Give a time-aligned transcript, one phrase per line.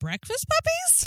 [0.00, 1.04] breakfast puppies?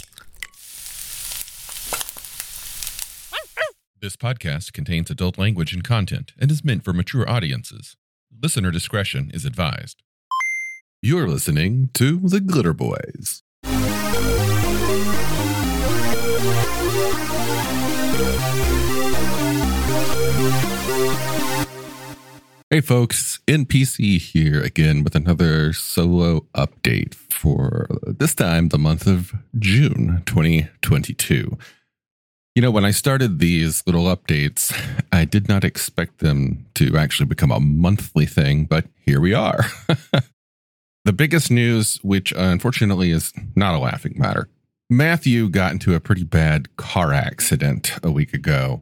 [4.02, 7.96] This podcast contains adult language and content and is meant for mature audiences.
[8.42, 10.02] Listener discretion is advised.
[11.02, 13.44] You're listening to The Glitter Boys.
[22.74, 29.34] Hey folks, NPC here again with another solo update for this time the month of
[29.60, 31.58] June 2022.
[32.56, 34.74] You know, when I started these little updates,
[35.12, 39.66] I did not expect them to actually become a monthly thing, but here we are.
[41.04, 44.48] the biggest news, which unfortunately is not a laughing matter,
[44.90, 48.82] Matthew got into a pretty bad car accident a week ago.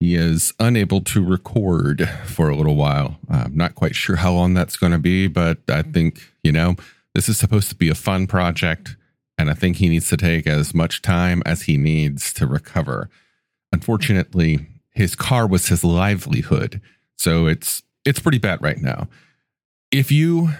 [0.00, 3.18] He is unable to record for a little while.
[3.28, 6.76] I'm not quite sure how long that's going to be, but I think, you know,
[7.14, 8.96] this is supposed to be a fun project.
[9.36, 13.10] And I think he needs to take as much time as he needs to recover.
[13.72, 16.80] Unfortunately, his car was his livelihood.
[17.16, 19.08] So it's it's pretty bad right now.
[19.90, 20.50] If you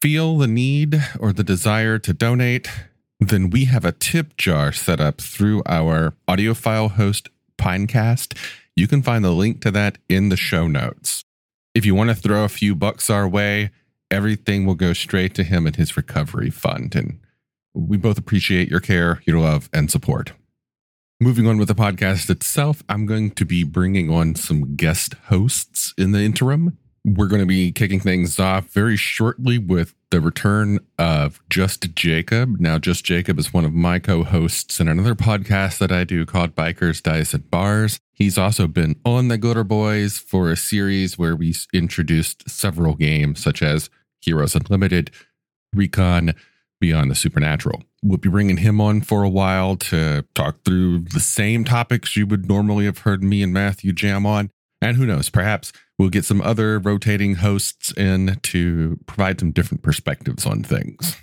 [0.00, 2.68] feel the need or the desire to donate,
[3.20, 7.28] then we have a tip jar set up through our audiophile host
[7.58, 8.36] Pinecast
[8.76, 11.24] you can find the link to that in the show notes.
[11.74, 13.70] If you want to throw a few bucks our way,
[14.10, 16.94] everything will go straight to him and his recovery fund.
[16.94, 17.20] And
[17.74, 20.32] we both appreciate your care, your love, and support.
[21.20, 25.94] Moving on with the podcast itself, I'm going to be bringing on some guest hosts
[25.96, 26.78] in the interim.
[27.04, 32.60] We're going to be kicking things off very shortly with the return of Just Jacob.
[32.60, 36.24] Now, Just Jacob is one of my co hosts in another podcast that I do
[36.24, 37.98] called Bikers, Dice, and Bars.
[38.12, 43.42] He's also been on the Glitter Boys for a series where we introduced several games
[43.42, 43.90] such as
[44.20, 45.10] Heroes Unlimited,
[45.74, 46.34] Recon,
[46.80, 47.82] Beyond the Supernatural.
[48.04, 52.28] We'll be bringing him on for a while to talk through the same topics you
[52.28, 54.50] would normally have heard me and Matthew jam on.
[54.84, 59.82] And who knows, perhaps we'll get some other rotating hosts in to provide some different
[59.82, 61.16] perspectives on things.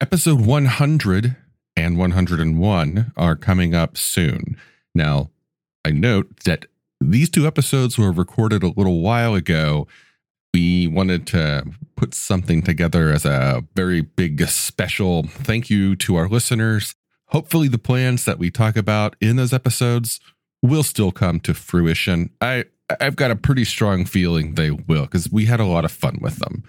[0.00, 1.36] Episode 100
[1.76, 4.56] and 101 are coming up soon.
[4.94, 5.28] Now,
[5.84, 6.64] I note that
[7.02, 9.86] these two episodes were recorded a little while ago.
[10.54, 11.64] We wanted to
[11.96, 16.94] put something together as a very big special thank you to our listeners.
[17.26, 20.18] Hopefully, the plans that we talk about in those episodes
[20.62, 22.30] will still come to fruition.
[22.40, 22.64] I
[23.00, 26.18] I've got a pretty strong feeling they will because we had a lot of fun
[26.20, 26.64] with them.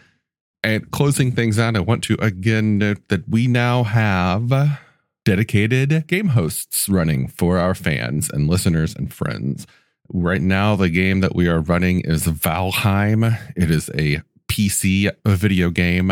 [0.64, 4.80] And closing things out, I want to again note that we now have
[5.26, 9.66] dedicated game hosts running for our fans and listeners and friends.
[10.14, 13.38] Right now, the game that we are running is Valheim.
[13.56, 16.12] It is a PC video game.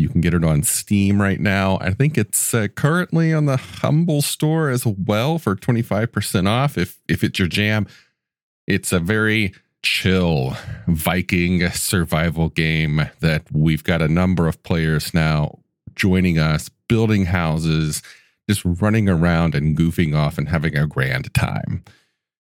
[0.00, 1.78] You can get it on Steam right now.
[1.80, 6.98] I think it's uh, currently on the Humble store as well for 25% off if
[7.06, 7.86] if it's your jam.
[8.66, 9.52] It's a very
[9.82, 10.56] chill
[10.86, 15.58] Viking survival game that we've got a number of players now
[15.94, 18.02] joining us, building houses,
[18.48, 21.84] just running around and goofing off and having a grand time.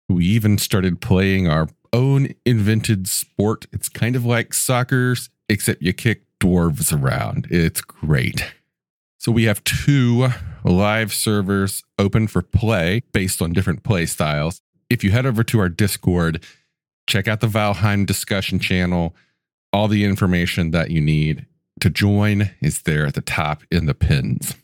[0.08, 3.66] We even started playing our own invented sport.
[3.72, 5.14] It's kind of like soccer,
[5.48, 7.46] except you kick dwarves around.
[7.50, 8.52] It's great.
[9.18, 10.30] So we have two
[10.64, 14.60] live servers open for play based on different play styles.
[14.90, 16.44] If you head over to our Discord,
[17.06, 19.14] check out the Valheim discussion channel.
[19.72, 21.46] All the information that you need
[21.80, 24.56] to join is there at the top in the pins.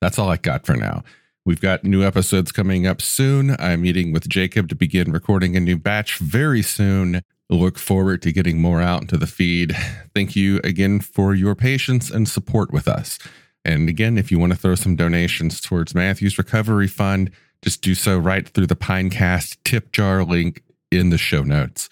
[0.00, 1.02] That's all I got for now.
[1.44, 3.56] We've got new episodes coming up soon.
[3.58, 7.22] I'm meeting with Jacob to begin recording a new batch very soon.
[7.50, 9.76] Look forward to getting more out into the feed.
[10.14, 13.18] Thank you again for your patience and support with us.
[13.64, 17.96] And again, if you want to throw some donations towards Matthew's recovery fund, just do
[17.96, 20.62] so right through the Pinecast tip jar link
[20.92, 21.88] in the show notes.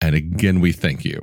[0.00, 1.20] And again, we thank you.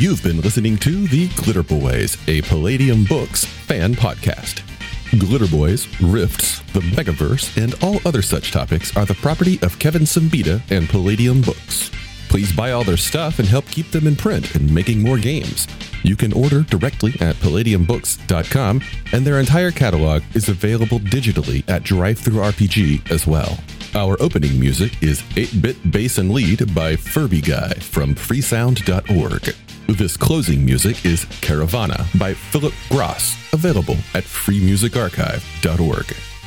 [0.00, 4.62] You've been listening to The Glitter Boys, a Palladium Books fan podcast.
[5.18, 10.02] Glitter Boys, Rifts, the Megaverse, and all other such topics are the property of Kevin
[10.02, 11.90] Siembieda and Palladium Books.
[12.28, 15.66] Please buy all their stuff and help keep them in print and making more games.
[16.04, 23.10] You can order directly at palladiumbooks.com, and their entire catalog is available digitally at DriveThruRPG
[23.10, 23.58] as well.
[23.94, 29.54] Our opening music is 8 Bit Bass and Lead by Furby Guy from freesound.org.
[29.86, 36.37] This closing music is Caravana by Phillip Gross, available at freemusicarchive.org.